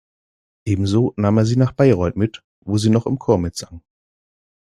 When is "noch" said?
2.89-3.05